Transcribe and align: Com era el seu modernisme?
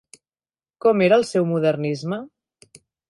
Com 0.85 1.03
era 1.07 1.19
el 1.21 1.25
seu 1.33 1.45
modernisme? 1.51 2.19